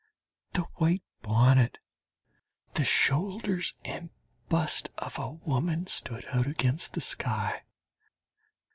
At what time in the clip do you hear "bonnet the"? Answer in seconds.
1.21-2.83